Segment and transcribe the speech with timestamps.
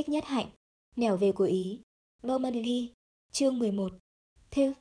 [0.00, 0.46] Thích nhất hạnh,
[0.96, 1.80] nẻo về của Ý,
[2.26, 2.92] Normandy,
[3.32, 3.92] chương 11.
[4.50, 4.72] Thư,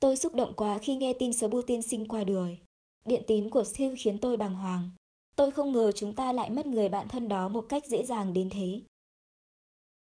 [0.00, 2.58] tôi xúc động quá khi nghe tin Sbu tiên sinh qua đời.
[3.04, 4.90] Điện tín của Theo khiến tôi bàng hoàng.
[5.36, 8.32] Tôi không ngờ chúng ta lại mất người bạn thân đó một cách dễ dàng
[8.32, 8.80] đến thế.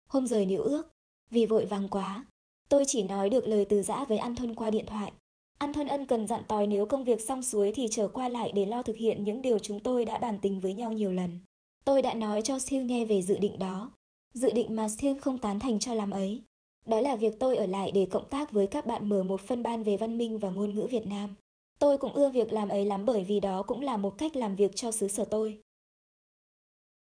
[0.07, 0.91] Hôm rời nữ ước,
[1.29, 2.25] vì vội vàng quá,
[2.69, 5.11] tôi chỉ nói được lời từ giã với An Thuân qua điện thoại.
[5.57, 8.51] An Thuân ân cần dặn tòi nếu công việc xong xuôi thì trở qua lại
[8.55, 11.39] để lo thực hiện những điều chúng tôi đã bàn tình với nhau nhiều lần.
[11.85, 13.91] Tôi đã nói cho Siêu nghe về dự định đó.
[14.33, 16.41] Dự định mà Siêu không tán thành cho làm ấy.
[16.85, 19.63] Đó là việc tôi ở lại để cộng tác với các bạn mở một phân
[19.63, 21.35] ban về văn minh và ngôn ngữ Việt Nam.
[21.79, 24.55] Tôi cũng ưa việc làm ấy lắm bởi vì đó cũng là một cách làm
[24.55, 25.61] việc cho xứ sở tôi.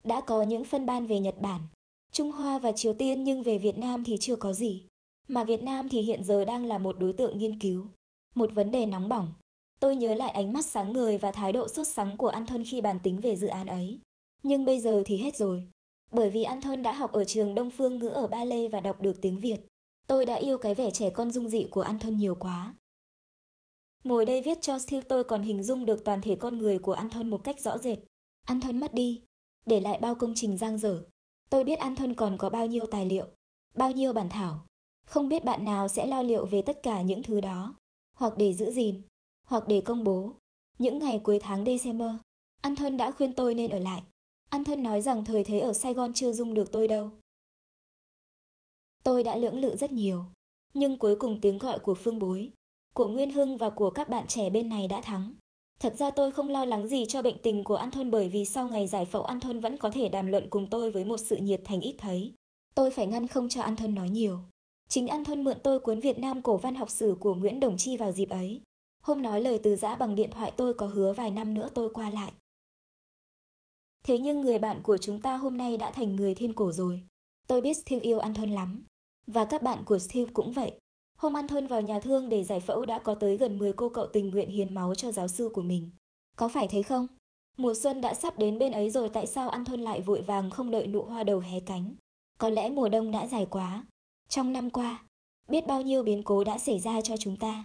[0.03, 1.61] Đã có những phân ban về Nhật Bản,
[2.11, 4.83] Trung Hoa và Triều Tiên nhưng về Việt Nam thì chưa có gì.
[5.27, 7.85] Mà Việt Nam thì hiện giờ đang là một đối tượng nghiên cứu.
[8.35, 9.33] Một vấn đề nóng bỏng.
[9.79, 12.63] Tôi nhớ lại ánh mắt sáng ngời và thái độ sốt sắng của An thân
[12.63, 13.99] khi bàn tính về dự án ấy.
[14.43, 15.67] Nhưng bây giờ thì hết rồi.
[16.11, 19.01] Bởi vì An đã học ở trường Đông Phương ngữ ở Ba Lê và đọc
[19.01, 19.61] được tiếng Việt.
[20.07, 22.75] Tôi đã yêu cái vẻ trẻ con dung dị của An nhiều quá.
[24.03, 26.93] Ngồi đây viết cho siêu tôi còn hình dung được toàn thể con người của
[26.93, 27.99] An một cách rõ rệt.
[28.45, 29.21] An mất đi,
[29.65, 31.03] để lại bao công trình giang dở.
[31.49, 33.25] Tôi biết An còn có bao nhiêu tài liệu,
[33.75, 34.65] bao nhiêu bản thảo.
[35.05, 37.75] Không biết bạn nào sẽ lo liệu về tất cả những thứ đó
[38.13, 39.01] hoặc để giữ gìn,
[39.47, 40.33] hoặc để công bố.
[40.79, 42.11] Những ngày cuối tháng December,
[42.61, 44.01] An đã khuyên tôi nên ở lại.
[44.51, 47.09] An Thân nói rằng thời thế ở Sài Gòn chưa dung được tôi đâu.
[49.03, 50.25] Tôi đã lưỡng lự rất nhiều,
[50.73, 52.51] nhưng cuối cùng tiếng gọi của Phương Bối,
[52.93, 55.33] của Nguyên Hưng và của các bạn trẻ bên này đã thắng.
[55.79, 58.45] Thật ra tôi không lo lắng gì cho bệnh tình của An Thôn bởi vì
[58.45, 61.17] sau ngày giải phẫu An Thôn vẫn có thể đàm luận cùng tôi với một
[61.17, 62.33] sự nhiệt thành ít thấy.
[62.75, 64.39] Tôi phải ngăn không cho An Thôn nói nhiều.
[64.89, 67.77] Chính An Thôn mượn tôi cuốn Việt Nam cổ văn học sử của Nguyễn Đồng
[67.77, 68.61] Chi vào dịp ấy.
[69.03, 71.89] Hôm nói lời từ giã bằng điện thoại tôi có hứa vài năm nữa tôi
[71.93, 72.31] qua lại.
[74.03, 77.01] Thế nhưng người bạn của chúng ta hôm nay đã thành người thiên cổ rồi.
[77.47, 78.83] Tôi biết Steve yêu An lắm.
[79.27, 80.71] Và các bạn của Steve cũng vậy.
[81.17, 83.89] Hôm An thôn vào nhà thương để giải phẫu đã có tới gần 10 cô
[83.89, 85.89] cậu tình nguyện hiến máu cho giáo sư của mình.
[86.35, 87.07] Có phải thế không?
[87.57, 90.49] Mùa xuân đã sắp đến bên ấy rồi tại sao An thôn lại vội vàng
[90.49, 91.95] không đợi nụ hoa đầu hé cánh?
[92.37, 93.85] Có lẽ mùa đông đã dài quá,
[94.29, 95.03] trong năm qua,
[95.49, 97.63] biết bao nhiêu biến cố đã xảy ra cho chúng ta.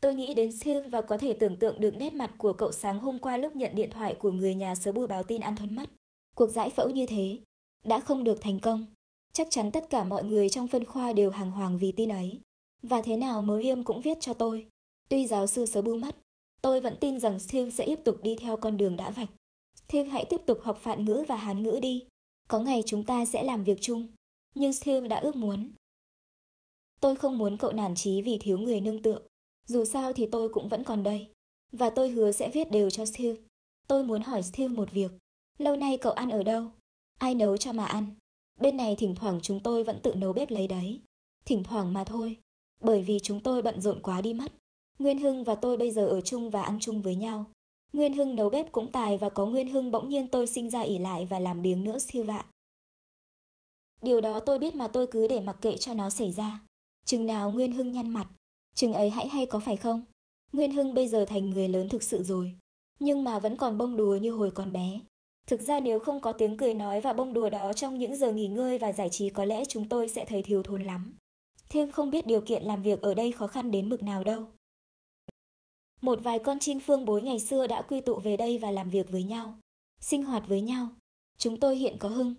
[0.00, 2.98] Tôi nghĩ đến Sil và có thể tưởng tượng được nét mặt của cậu sáng
[2.98, 5.74] hôm qua lúc nhận điện thoại của người nhà sớ bùi báo tin ăn Thuấn
[5.74, 5.90] mất.
[6.36, 7.38] Cuộc giải phẫu như thế,
[7.84, 8.86] đã không được thành công.
[9.32, 12.40] Chắc chắn tất cả mọi người trong phân khoa đều hàng hoàng vì tin ấy.
[12.82, 14.66] Và thế nào mới Hiêm cũng viết cho tôi.
[15.08, 16.16] Tuy giáo sư sớ bưu mất,
[16.62, 19.28] tôi vẫn tin rằng Sil sẽ tiếp tục đi theo con đường đã vạch.
[19.88, 22.04] Sil hãy tiếp tục học phạn ngữ và hán ngữ đi.
[22.48, 24.06] Có ngày chúng ta sẽ làm việc chung
[24.54, 25.70] nhưng Sil đã ước muốn.
[27.00, 29.20] Tôi không muốn cậu nản chí vì thiếu người nương tựa.
[29.68, 31.28] Dù sao thì tôi cũng vẫn còn đây.
[31.72, 33.40] Và tôi hứa sẽ viết đều cho Steve.
[33.88, 35.10] Tôi muốn hỏi Steve một việc.
[35.58, 36.70] Lâu nay cậu ăn ở đâu?
[37.18, 38.06] Ai nấu cho mà ăn?
[38.60, 41.00] Bên này thỉnh thoảng chúng tôi vẫn tự nấu bếp lấy đấy.
[41.44, 42.36] Thỉnh thoảng mà thôi.
[42.80, 44.52] Bởi vì chúng tôi bận rộn quá đi mất.
[44.98, 47.44] Nguyên Hưng và tôi bây giờ ở chung và ăn chung với nhau.
[47.92, 50.80] Nguyên Hưng nấu bếp cũng tài và có Nguyên Hưng bỗng nhiên tôi sinh ra
[50.80, 52.44] ỉ lại và làm biếng nữa siêu vạ.
[54.02, 56.60] Điều đó tôi biết mà tôi cứ để mặc kệ cho nó xảy ra.
[57.04, 58.28] Chừng nào Nguyên Hưng nhăn mặt,
[58.78, 60.02] chừng ấy hãy hay có phải không?
[60.52, 62.54] Nguyên Hưng bây giờ thành người lớn thực sự rồi,
[63.00, 65.00] nhưng mà vẫn còn bông đùa như hồi còn bé.
[65.46, 68.32] Thực ra nếu không có tiếng cười nói và bông đùa đó trong những giờ
[68.32, 71.14] nghỉ ngơi và giải trí có lẽ chúng tôi sẽ thấy thiếu thốn lắm.
[71.68, 74.46] Thêm không biết điều kiện làm việc ở đây khó khăn đến mực nào đâu.
[76.00, 78.90] Một vài con chim phương bối ngày xưa đã quy tụ về đây và làm
[78.90, 79.58] việc với nhau,
[80.00, 80.88] sinh hoạt với nhau.
[81.38, 82.34] Chúng tôi hiện có Hưng,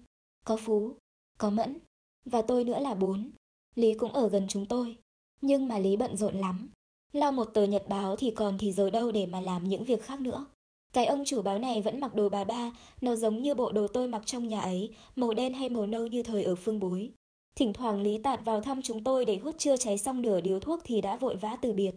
[0.46, 0.96] có Phú,
[1.38, 1.80] có Mẫn,
[2.26, 3.32] và tôi nữa là bốn.
[3.76, 4.98] Lý cũng ở gần chúng tôi,
[5.42, 6.70] nhưng mà Lý bận rộn lắm.
[7.12, 10.04] Lo một tờ nhật báo thì còn thì giờ đâu để mà làm những việc
[10.04, 10.46] khác nữa.
[10.94, 13.88] Cái ông chủ báo này vẫn mặc đồ bà ba, nó giống như bộ đồ
[13.88, 17.12] tôi mặc trong nhà ấy, màu đen hay màu nâu như thời ở phương bối.
[17.56, 20.60] Thỉnh thoảng Lý tạt vào thăm chúng tôi để hút chưa cháy xong nửa điếu
[20.60, 21.92] thuốc thì đã vội vã từ biệt.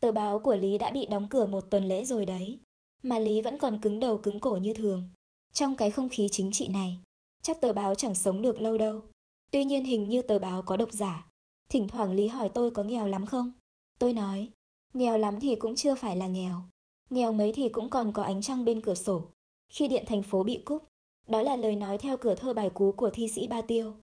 [0.00, 2.58] Tờ báo của Lý đã bị đóng cửa một tuần lễ rồi đấy,
[3.02, 5.08] mà Lý vẫn còn cứng đầu cứng cổ như thường.
[5.52, 6.98] Trong cái không khí chính trị này,
[7.42, 9.02] chắc tờ báo chẳng sống được lâu đâu.
[9.50, 11.27] Tuy nhiên hình như tờ báo có độc giả.
[11.68, 13.52] Thỉnh thoảng Lý hỏi tôi có nghèo lắm không?
[13.98, 14.48] Tôi nói,
[14.94, 16.62] nghèo lắm thì cũng chưa phải là nghèo.
[17.10, 19.22] Nghèo mấy thì cũng còn có ánh trăng bên cửa sổ.
[19.68, 20.84] Khi điện thành phố bị cúp,
[21.26, 23.94] đó là lời nói theo cửa thơ bài cú của thi sĩ Ba Tiêu.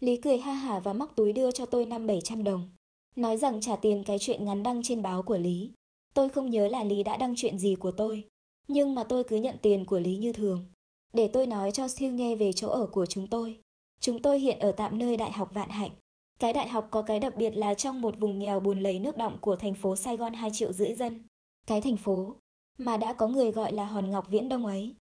[0.00, 2.70] Lý cười ha hả và móc túi đưa cho tôi năm bảy trăm đồng.
[3.16, 5.72] Nói rằng trả tiền cái chuyện ngắn đăng trên báo của Lý.
[6.14, 8.24] Tôi không nhớ là Lý đã đăng chuyện gì của tôi.
[8.68, 10.64] Nhưng mà tôi cứ nhận tiền của Lý như thường.
[11.12, 13.60] Để tôi nói cho siêu nghe về chỗ ở của chúng tôi.
[14.00, 15.90] Chúng tôi hiện ở tạm nơi Đại học Vạn Hạnh.
[16.38, 19.16] Cái đại học có cái đặc biệt là trong một vùng nghèo bùn lầy nước
[19.16, 21.22] động của thành phố Sài Gòn 2 triệu rưỡi dân.
[21.66, 22.34] Cái thành phố
[22.78, 24.94] mà đã có người gọi là Hòn Ngọc Viễn Đông ấy.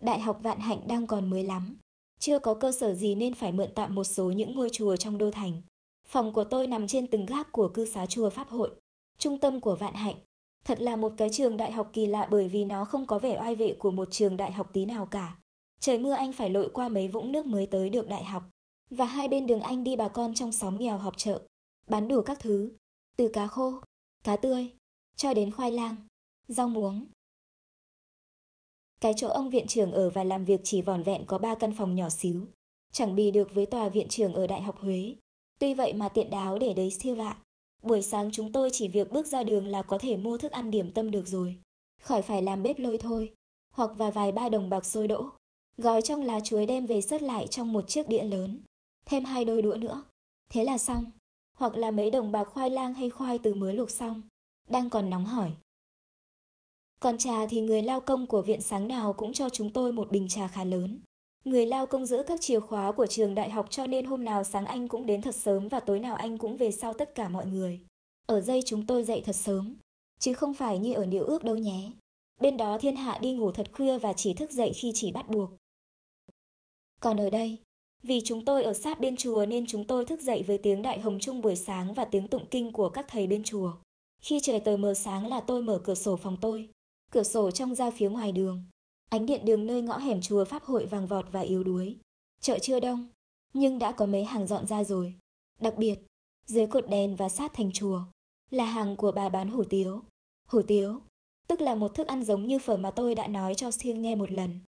[0.00, 1.76] Đại học Vạn Hạnh đang còn mới lắm,
[2.18, 5.18] chưa có cơ sở gì nên phải mượn tạm một số những ngôi chùa trong
[5.18, 5.62] đô thành.
[6.06, 8.70] Phòng của tôi nằm trên từng gác của cư xá chùa Pháp hội,
[9.18, 10.16] trung tâm của Vạn Hạnh.
[10.64, 13.38] Thật là một cái trường đại học kỳ lạ bởi vì nó không có vẻ
[13.40, 15.36] oai vệ của một trường đại học tí nào cả.
[15.80, 18.42] Trời mưa anh phải lội qua mấy vũng nước mới tới được đại học.
[18.90, 21.42] Và hai bên đường anh đi bà con trong xóm nghèo họp chợ,
[21.86, 22.72] bán đủ các thứ,
[23.16, 23.72] từ cá khô,
[24.24, 24.70] cá tươi,
[25.16, 25.96] cho đến khoai lang,
[26.48, 27.06] rau muống.
[29.00, 31.74] Cái chỗ ông viện trưởng ở và làm việc chỉ vòn vẹn có ba căn
[31.74, 32.46] phòng nhỏ xíu,
[32.92, 35.14] chẳng bì được với tòa viện trưởng ở Đại học Huế.
[35.58, 37.38] Tuy vậy mà tiện đáo để đấy siêu lạ.
[37.82, 40.70] Buổi sáng chúng tôi chỉ việc bước ra đường là có thể mua thức ăn
[40.70, 41.56] điểm tâm được rồi.
[42.02, 43.34] Khỏi phải làm bếp lôi thôi.
[43.74, 45.30] Hoặc và vài ba đồng bạc sôi đỗ.
[45.82, 48.60] Gói trong lá chuối đem về sất lại trong một chiếc đĩa lớn.
[49.06, 50.02] Thêm hai đôi đũa nữa.
[50.50, 51.04] Thế là xong.
[51.56, 54.22] Hoặc là mấy đồng bạc khoai lang hay khoai từ mới luộc xong.
[54.68, 55.52] Đang còn nóng hỏi.
[57.00, 60.10] Còn trà thì người lao công của viện sáng nào cũng cho chúng tôi một
[60.10, 61.00] bình trà khá lớn.
[61.44, 64.44] Người lao công giữ các chìa khóa của trường đại học cho nên hôm nào
[64.44, 67.28] sáng anh cũng đến thật sớm và tối nào anh cũng về sau tất cả
[67.28, 67.80] mọi người.
[68.26, 69.76] Ở dây chúng tôi dậy thật sớm,
[70.18, 71.90] chứ không phải như ở điều ước đâu nhé.
[72.40, 75.28] Bên đó thiên hạ đi ngủ thật khuya và chỉ thức dậy khi chỉ bắt
[75.28, 75.50] buộc.
[77.00, 77.58] Còn ở đây,
[78.02, 81.00] vì chúng tôi ở sát bên chùa nên chúng tôi thức dậy với tiếng đại
[81.00, 83.72] hồng chung buổi sáng và tiếng tụng kinh của các thầy bên chùa.
[84.20, 86.68] Khi trời tờ mờ sáng là tôi mở cửa sổ phòng tôi,
[87.10, 88.64] cửa sổ trong ra phía ngoài đường.
[89.08, 91.96] Ánh điện đường nơi ngõ hẻm chùa Pháp hội vàng vọt và yếu đuối.
[92.40, 93.08] Chợ chưa đông,
[93.52, 95.14] nhưng đã có mấy hàng dọn ra rồi.
[95.60, 95.98] Đặc biệt,
[96.46, 98.00] dưới cột đèn và sát thành chùa,
[98.50, 100.02] là hàng của bà bán hủ tiếu.
[100.48, 101.00] Hủ tiếu,
[101.48, 104.14] tức là một thức ăn giống như phở mà tôi đã nói cho Siêng nghe
[104.14, 104.60] một lần.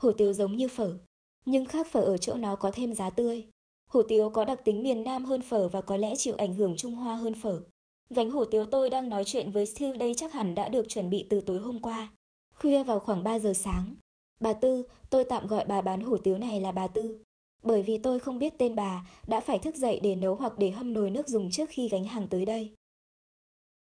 [0.00, 0.98] Hủ tiếu giống như phở,
[1.44, 3.46] nhưng khác phở ở chỗ nó có thêm giá tươi.
[3.90, 6.76] Hủ tiếu có đặc tính miền Nam hơn phở và có lẽ chịu ảnh hưởng
[6.76, 7.60] Trung Hoa hơn phở.
[8.10, 11.10] Gánh hủ tiếu tôi đang nói chuyện với Siêu đây chắc hẳn đã được chuẩn
[11.10, 12.08] bị từ tối hôm qua.
[12.54, 13.94] Khuya vào khoảng 3 giờ sáng.
[14.40, 17.18] Bà Tư, tôi tạm gọi bà bán hủ tiếu này là bà Tư.
[17.62, 20.70] Bởi vì tôi không biết tên bà, đã phải thức dậy để nấu hoặc để
[20.70, 22.74] hâm nồi nước dùng trước khi gánh hàng tới đây.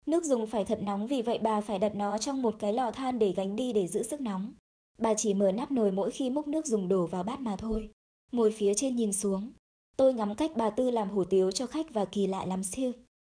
[0.06, 2.92] Nước dùng phải thật nóng vì vậy bà phải đặt nó trong một cái lò
[2.92, 4.54] than để gánh đi để giữ sức nóng.
[4.98, 7.90] Bà chỉ mở nắp nồi mỗi khi múc nước dùng đổ vào bát mà thôi.
[8.32, 9.52] Ngồi phía trên nhìn xuống.
[9.98, 12.92] Tôi ngắm cách bà Tư làm hủ tiếu cho khách và kỳ lạ lắm siêu.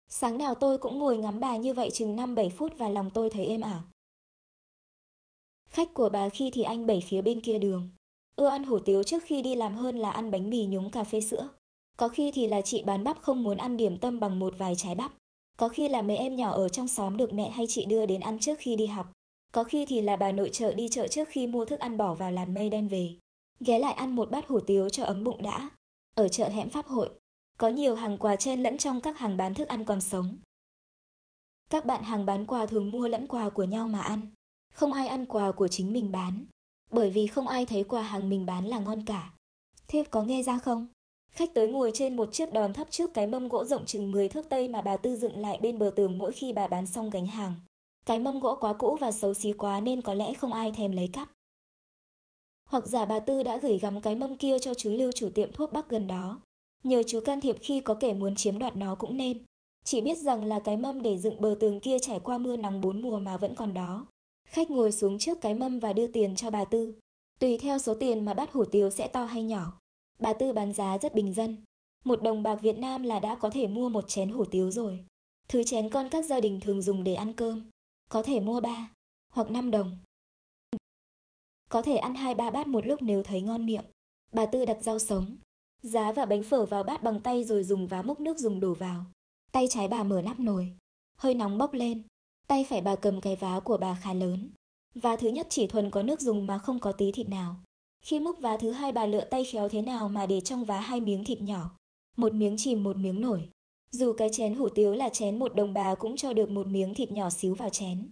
[0.09, 3.30] Sáng nào tôi cũng ngồi ngắm bà như vậy chừng 5-7 phút và lòng tôi
[3.30, 3.83] thấy êm ả.
[5.69, 7.89] Khách của bà khi thì anh bảy phía bên kia đường.
[8.36, 11.03] Ưa ăn hủ tiếu trước khi đi làm hơn là ăn bánh mì nhúng cà
[11.03, 11.50] phê sữa.
[11.98, 14.75] Có khi thì là chị bán bắp không muốn ăn điểm tâm bằng một vài
[14.75, 15.12] trái bắp.
[15.57, 18.21] Có khi là mấy em nhỏ ở trong xóm được mẹ hay chị đưa đến
[18.21, 19.12] ăn trước khi đi học.
[19.51, 22.13] Có khi thì là bà nội trợ đi chợ trước khi mua thức ăn bỏ
[22.13, 23.15] vào làn mây đen về.
[23.59, 25.69] Ghé lại ăn một bát hủ tiếu cho ấm bụng đã.
[26.15, 27.09] Ở chợ hẻm Pháp hội,
[27.57, 30.38] có nhiều hàng quà chen lẫn trong các hàng bán thức ăn còn sống.
[31.69, 34.21] Các bạn hàng bán quà thường mua lẫn quà của nhau mà ăn.
[34.73, 36.45] Không ai ăn quà của chính mình bán,
[36.91, 39.33] bởi vì không ai thấy quà hàng mình bán là ngon cả.
[39.88, 40.88] Thế có nghe ra không?
[41.31, 44.29] Khách tới ngồi trên một chiếc đòn thấp trước cái mâm gỗ rộng chừng 10
[44.29, 47.09] thước tây mà bà Tư dựng lại bên bờ tường mỗi khi bà bán xong
[47.09, 47.53] gánh hàng.
[48.07, 50.92] Cái mâm gỗ quá cũ và xấu xí quá nên có lẽ không ai thèm
[50.92, 51.30] lấy cắp.
[52.69, 55.51] Hoặc giả bà Tư đã gửi gắm cái mâm kia cho chú Lưu chủ tiệm
[55.54, 56.42] thuốc bắc gần đó.
[56.83, 59.38] Nhờ chú can thiệp khi có kẻ muốn chiếm đoạt nó cũng nên.
[59.83, 62.81] Chỉ biết rằng là cái mâm để dựng bờ tường kia trải qua mưa nắng
[62.81, 64.06] bốn mùa mà vẫn còn đó.
[64.50, 66.94] Khách ngồi xuống trước cái mâm và đưa tiền cho bà Tư.
[67.39, 69.79] Tùy theo số tiền mà bát hủ tiếu sẽ to hay nhỏ.
[70.20, 71.58] Bà Tư bán giá rất bình dân.
[72.05, 75.05] Một đồng bạc Việt Nam là đã có thể mua một chén hủ tiếu rồi.
[75.50, 77.70] Thứ chén con các gia đình thường dùng để ăn cơm.
[78.09, 78.91] Có thể mua ba
[79.33, 79.97] hoặc năm đồng.
[81.69, 83.85] Có thể ăn hai ba bát một lúc nếu thấy ngon miệng.
[84.33, 85.37] Bà Tư đặt rau sống,
[85.81, 88.73] giá và bánh phở vào bát bằng tay rồi dùng vá múc nước dùng đổ
[88.73, 89.05] vào.
[89.51, 90.77] Tay trái bà mở nắp nồi,
[91.17, 92.03] hơi nóng bốc lên,
[92.47, 94.49] Tay phải bà cầm cái vá của bà khá lớn.
[94.95, 97.55] Vá thứ nhất chỉ thuần có nước dùng mà không có tí thịt nào.
[98.01, 100.79] Khi múc vá thứ hai bà lựa tay khéo thế nào mà để trong vá
[100.79, 101.77] hai miếng thịt nhỏ.
[102.17, 103.49] Một miếng chìm một miếng nổi.
[103.91, 106.94] Dù cái chén hủ tiếu là chén một đồng bà cũng cho được một miếng
[106.94, 108.10] thịt nhỏ xíu vào chén.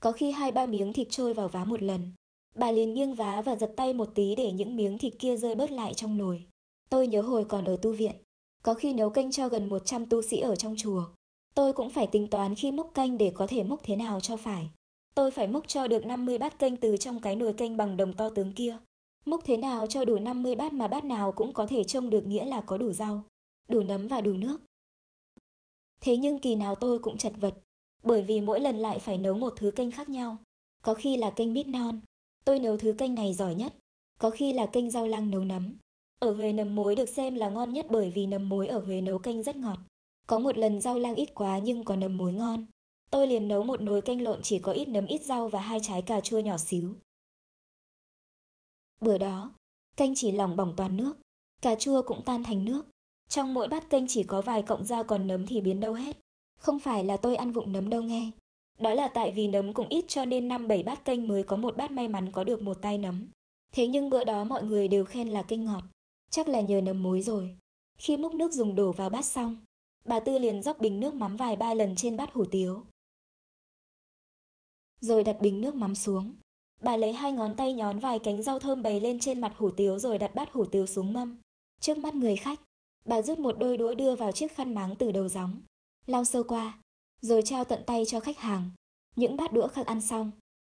[0.00, 2.12] Có khi hai ba miếng thịt trôi vào vá một lần.
[2.56, 5.54] Bà liền nghiêng vá và giật tay một tí để những miếng thịt kia rơi
[5.54, 6.46] bớt lại trong nồi.
[6.90, 8.14] Tôi nhớ hồi còn ở tu viện,
[8.62, 11.04] có khi nấu canh cho gần 100 tu sĩ ở trong chùa.
[11.54, 14.36] Tôi cũng phải tính toán khi múc canh để có thể múc thế nào cho
[14.36, 14.70] phải.
[15.14, 18.12] Tôi phải múc cho được 50 bát canh từ trong cái nồi canh bằng đồng
[18.12, 18.76] to tướng kia.
[19.24, 22.26] Múc thế nào cho đủ 50 bát mà bát nào cũng có thể trông được
[22.26, 23.22] nghĩa là có đủ rau,
[23.68, 24.60] đủ nấm và đủ nước.
[26.00, 27.54] Thế nhưng kỳ nào tôi cũng chật vật,
[28.02, 30.36] bởi vì mỗi lần lại phải nấu một thứ canh khác nhau.
[30.82, 32.00] Có khi là canh mít non,
[32.44, 33.74] tôi nấu thứ canh này giỏi nhất.
[34.18, 35.74] Có khi là canh rau lăng nấu nấm.
[36.18, 39.00] Ở Huế nấm muối được xem là ngon nhất bởi vì nấm muối ở Huế
[39.00, 39.78] nấu canh rất ngọt.
[40.26, 42.66] Có một lần rau lang ít quá nhưng có nấm muối ngon.
[43.10, 45.80] Tôi liền nấu một nồi canh lộn chỉ có ít nấm ít rau và hai
[45.82, 46.94] trái cà chua nhỏ xíu.
[49.00, 49.52] Bữa đó,
[49.96, 51.16] canh chỉ lỏng bỏng toàn nước,
[51.62, 52.86] cà chua cũng tan thành nước.
[53.28, 56.16] Trong mỗi bát canh chỉ có vài cọng rau còn nấm thì biến đâu hết.
[56.58, 58.30] Không phải là tôi ăn vụng nấm đâu nghe.
[58.78, 61.56] Đó là tại vì nấm cũng ít cho nên năm bảy bát canh mới có
[61.56, 63.28] một bát may mắn có được một tay nấm.
[63.72, 65.82] Thế nhưng bữa đó mọi người đều khen là canh ngọt.
[66.30, 67.56] Chắc là nhờ nấm muối rồi.
[67.98, 69.56] Khi múc nước dùng đổ vào bát xong,
[70.04, 72.82] bà Tư liền dốc bình nước mắm vài ba lần trên bát hủ tiếu.
[75.00, 76.34] Rồi đặt bình nước mắm xuống.
[76.82, 79.70] Bà lấy hai ngón tay nhón vài cánh rau thơm bày lên trên mặt hủ
[79.70, 81.38] tiếu rồi đặt bát hủ tiếu xuống mâm.
[81.80, 82.60] Trước mắt người khách,
[83.08, 85.60] bà rút một đôi đũa đưa vào chiếc khăn máng từ đầu gióng,
[86.06, 86.78] lau sơ qua,
[87.20, 88.70] rồi trao tận tay cho khách hàng.
[89.16, 90.30] Những bát đũa khác ăn xong,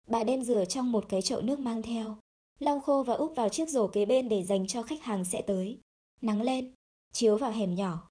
[0.09, 2.17] bà đem rửa trong một cái chậu nước mang theo,
[2.59, 5.43] lau khô và úp vào chiếc rổ kế bên để dành cho khách hàng sẽ
[5.43, 5.79] tới.
[6.21, 6.75] Nắng lên,
[7.13, 8.09] chiếu vào hẻm nhỏ.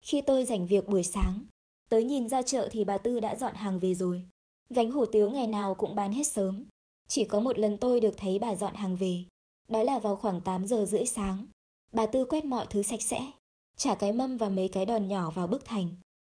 [0.00, 1.44] Khi tôi rảnh việc buổi sáng,
[1.90, 4.22] tới nhìn ra chợ thì bà Tư đã dọn hàng về rồi.
[4.70, 6.64] Gánh hủ tiếu ngày nào cũng bán hết sớm.
[7.08, 9.24] Chỉ có một lần tôi được thấy bà dọn hàng về.
[9.68, 11.46] Đó là vào khoảng 8 giờ rưỡi sáng.
[11.92, 13.32] Bà Tư quét mọi thứ sạch sẽ,
[13.76, 15.88] trả cái mâm và mấy cái đòn nhỏ vào bức thành.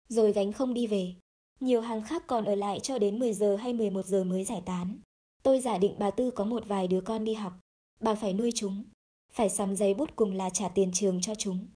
[0.08, 1.14] Rồi gánh không đi về.
[1.60, 4.62] Nhiều hàng khác còn ở lại cho đến 10 giờ hay 11 giờ mới giải
[4.66, 5.00] tán.
[5.44, 7.54] Tôi giả định bà Tư có một vài đứa con đi học.
[8.00, 8.84] Bà phải nuôi chúng.
[9.32, 11.68] Phải sắm giấy bút cùng là trả tiền trường cho chúng.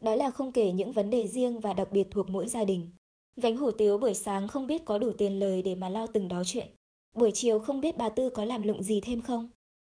[0.00, 2.90] Đó là không kể những vấn đề riêng và đặc biệt thuộc mỗi gia đình.
[3.36, 6.28] Gánh hủ tiếu buổi sáng không biết có đủ tiền lời để mà lo từng
[6.28, 6.68] đó chuyện.
[7.14, 9.48] Buổi chiều không biết bà Tư có làm lụng gì thêm không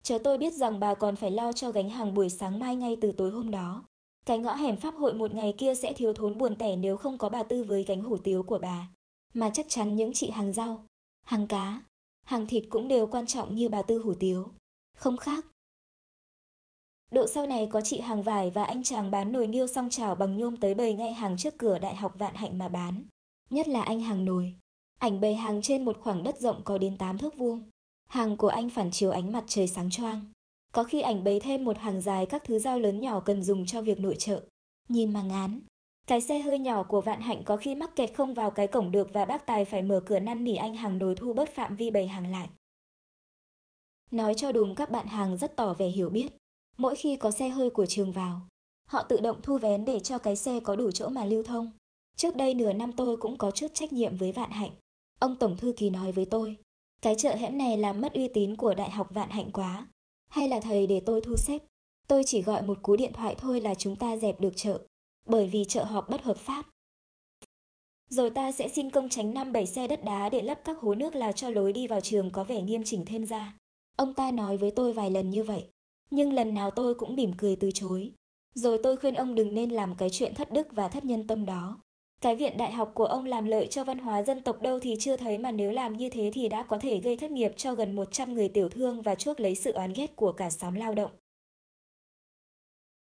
[0.08, 2.96] chớ tôi biết rằng bà còn phải lo cho gánh hàng buổi sáng mai ngay
[3.00, 3.84] từ tối hôm đó.
[4.26, 7.18] Cái ngõ hẻm pháp hội một ngày kia sẽ thiếu thốn buồn tẻ nếu không
[7.18, 8.88] có bà Tư với gánh hủ tiếu của bà.
[9.34, 10.84] Mà chắc chắn những chị hàng rau,
[11.24, 11.82] hàng cá,
[12.24, 14.48] hàng thịt cũng đều quan trọng như bà Tư hủ tiếu.
[14.96, 15.46] Không khác.
[17.12, 20.14] Độ sau này có chị hàng vải và anh chàng bán nồi niêu song chảo
[20.14, 23.04] bằng nhôm tới bầy ngay hàng trước cửa đại học vạn hạnh mà bán.
[23.50, 24.54] Nhất là anh hàng nồi.
[24.98, 27.70] Ảnh bày hàng trên một khoảng đất rộng có đến 8 thước vuông.
[28.08, 30.24] Hàng của anh phản chiếu ánh mặt trời sáng choang.
[30.72, 33.66] Có khi ảnh bày thêm một hàng dài các thứ dao lớn nhỏ cần dùng
[33.66, 34.42] cho việc nội trợ.
[34.88, 35.60] Nhìn mà ngán.
[36.06, 38.90] Cái xe hơi nhỏ của vạn hạnh có khi mắc kẹt không vào cái cổng
[38.90, 41.76] được và bác Tài phải mở cửa năn nỉ anh hàng đối thu bớt phạm
[41.76, 42.48] vi bày hàng lại.
[44.10, 46.28] Nói cho đúng các bạn hàng rất tỏ vẻ hiểu biết.
[46.76, 48.40] Mỗi khi có xe hơi của trường vào,
[48.88, 51.70] họ tự động thu vén để cho cái xe có đủ chỗ mà lưu thông.
[52.16, 54.70] Trước đây nửa năm tôi cũng có chút trách nhiệm với Vạn Hạnh.
[55.18, 56.56] Ông Tổng Thư Ký nói với tôi,
[57.02, 59.86] cái chợ hẻm này làm mất uy tín của Đại học Vạn Hạnh quá.
[60.28, 61.58] Hay là thầy để tôi thu xếp?
[62.08, 64.80] Tôi chỉ gọi một cú điện thoại thôi là chúng ta dẹp được chợ,
[65.26, 66.66] bởi vì chợ họp bất hợp pháp.
[68.08, 70.94] Rồi ta sẽ xin công tránh năm bảy xe đất đá để lấp các hố
[70.94, 73.56] nước là cho lối đi vào trường có vẻ nghiêm chỉnh thêm ra.
[73.96, 75.64] Ông ta nói với tôi vài lần như vậy,
[76.10, 78.12] nhưng lần nào tôi cũng mỉm cười từ chối.
[78.54, 81.46] Rồi tôi khuyên ông đừng nên làm cái chuyện thất đức và thất nhân tâm
[81.46, 81.80] đó.
[82.20, 84.96] Cái viện đại học của ông làm lợi cho văn hóa dân tộc đâu thì
[85.00, 87.74] chưa thấy mà nếu làm như thế thì đã có thể gây thất nghiệp cho
[87.74, 90.94] gần 100 người tiểu thương và chuốc lấy sự oán ghét của cả xóm lao
[90.94, 91.10] động.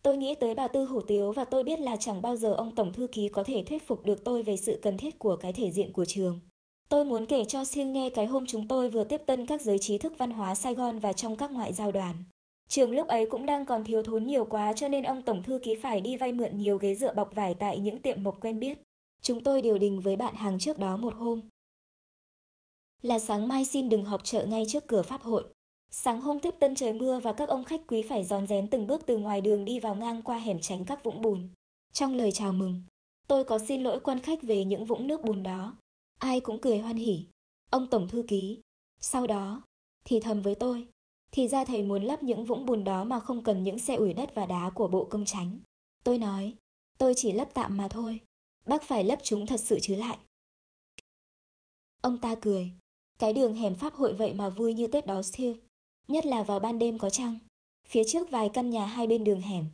[0.03, 2.75] Tôi nghĩ tới bà Tư Hủ Tiếu và tôi biết là chẳng bao giờ ông
[2.75, 5.53] Tổng Thư Ký có thể thuyết phục được tôi về sự cần thiết của cái
[5.53, 6.41] thể diện của trường.
[6.89, 9.79] Tôi muốn kể cho siêng nghe cái hôm chúng tôi vừa tiếp tân các giới
[9.79, 12.15] trí thức văn hóa Sài Gòn và trong các ngoại giao đoàn.
[12.69, 15.59] Trường lúc ấy cũng đang còn thiếu thốn nhiều quá cho nên ông Tổng Thư
[15.63, 18.61] Ký phải đi vay mượn nhiều ghế dựa bọc vải tại những tiệm mộc quen
[18.61, 18.79] biết.
[19.23, 21.41] Chúng tôi điều đình với bạn hàng trước đó một hôm.
[23.03, 25.45] Là sáng mai xin đừng họp chợ ngay trước cửa pháp hội.
[25.91, 28.87] Sáng hôm tiếp tân trời mưa và các ông khách quý phải giòn rén từng
[28.87, 31.49] bước từ ngoài đường đi vào ngang qua hẻm tránh các vũng bùn.
[31.93, 32.83] Trong lời chào mừng,
[33.29, 35.77] tôi có xin lỗi quan khách về những vũng nước bùn đó.
[36.19, 37.27] Ai cũng cười hoan hỉ.
[37.71, 38.61] Ông Tổng Thư Ký.
[39.01, 39.63] Sau đó,
[40.05, 40.87] thì thầm với tôi.
[41.33, 44.13] Thì ra thầy muốn lấp những vũng bùn đó mà không cần những xe ủi
[44.13, 45.59] đất và đá của bộ công tránh.
[46.05, 46.55] Tôi nói,
[46.99, 48.21] tôi chỉ lấp tạm mà thôi.
[48.71, 50.19] Bác phải lấp chúng thật sự chứ lại.
[52.01, 52.71] Ông ta cười.
[53.19, 55.55] Cái đường hẻm pháp hội vậy mà vui như Tết đó siêu.
[56.09, 57.39] Nhất là vào ban đêm có trăng.
[57.89, 59.65] Phía trước vài căn nhà hai bên đường hẻm.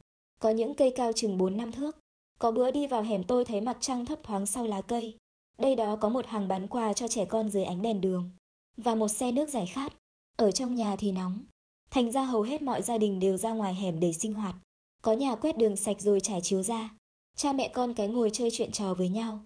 [0.41, 1.99] Có những cây cao chừng 4 năm thước.
[2.38, 5.17] Có bữa đi vào hẻm tôi thấy mặt trăng thấp thoáng sau lá cây.
[5.59, 8.31] Đây đó có một hàng bán quà cho trẻ con dưới ánh đèn đường.
[8.76, 9.93] Và một xe nước giải khát.
[10.37, 11.45] Ở trong nhà thì nóng.
[11.91, 14.55] Thành ra hầu hết mọi gia đình đều ra ngoài hẻm để sinh hoạt.
[15.03, 16.91] Có nhà quét đường sạch rồi trải chiếu ra.
[17.37, 19.40] Cha mẹ con cái ngồi chơi chuyện trò với nhau.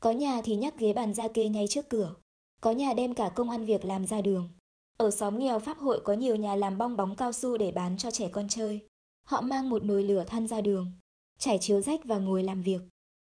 [0.00, 2.14] Có nhà thì nhắc ghế bàn ra kê ngay trước cửa.
[2.60, 4.48] Có nhà đem cả công ăn việc làm ra đường.
[4.96, 7.96] Ở xóm nghèo Pháp hội có nhiều nhà làm bong bóng cao su để bán
[7.96, 8.80] cho trẻ con chơi.
[9.26, 10.92] Họ mang một nồi lửa than ra đường,
[11.38, 12.80] trải chiếu rách và ngồi làm việc.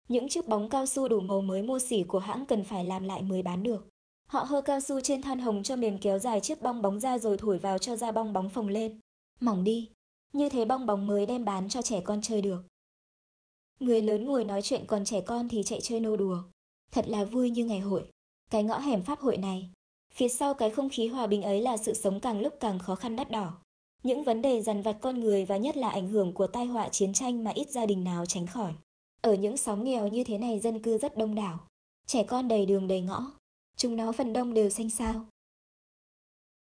[0.09, 3.03] Những chiếc bóng cao su đủ màu mới mua xỉ của hãng cần phải làm
[3.03, 3.87] lại mới bán được.
[4.29, 7.17] Họ hơ cao su trên than hồng cho mềm kéo dài chiếc bong bóng ra
[7.17, 8.99] rồi thổi vào cho ra bong bóng phồng lên.
[9.39, 9.89] Mỏng đi.
[10.33, 12.63] Như thế bong bóng mới đem bán cho trẻ con chơi được.
[13.79, 16.43] Người lớn ngồi nói chuyện còn trẻ con thì chạy chơi nô đùa.
[16.91, 18.11] Thật là vui như ngày hội.
[18.51, 19.69] Cái ngõ hẻm pháp hội này.
[20.13, 22.95] Phía sau cái không khí hòa bình ấy là sự sống càng lúc càng khó
[22.95, 23.53] khăn đắt đỏ.
[24.03, 26.89] Những vấn đề dằn vặt con người và nhất là ảnh hưởng của tai họa
[26.89, 28.73] chiến tranh mà ít gia đình nào tránh khỏi.
[29.21, 31.59] Ở những xóm nghèo như thế này dân cư rất đông đảo.
[32.07, 33.31] Trẻ con đầy đường đầy ngõ.
[33.77, 35.25] Chúng nó phần đông đều xanh xao.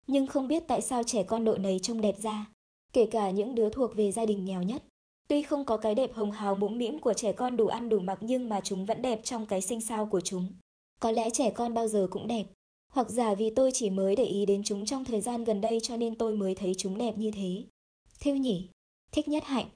[0.06, 2.46] Nhưng không biết tại sao trẻ con độ này trông đẹp ra.
[2.92, 4.82] Kể cả những đứa thuộc về gia đình nghèo nhất.
[5.28, 8.00] Tuy không có cái đẹp hồng hào mũm mĩm của trẻ con đủ ăn đủ
[8.00, 10.46] mặc nhưng mà chúng vẫn đẹp trong cái sinh sao của chúng.
[11.00, 12.44] Có lẽ trẻ con bao giờ cũng đẹp.
[12.92, 15.78] Hoặc giả vì tôi chỉ mới để ý đến chúng trong thời gian gần đây
[15.82, 17.64] cho nên tôi mới thấy chúng đẹp như thế.
[18.20, 18.68] Thiêu nhỉ,
[19.12, 19.66] thích nhất hạnh,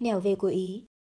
[0.00, 0.84] nẻo về của Ý,